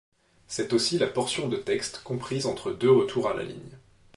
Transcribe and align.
C'est 0.47 0.73
aussi 0.73 0.97
la 0.97 1.05
portion 1.05 1.47
de 1.47 1.57
texte 1.57 2.01
comprise 2.03 2.47
entre 2.47 2.71
deux 2.71 2.89
retours 2.89 3.29
à 3.29 3.35
la 3.35 3.43
ligne. 3.43 3.77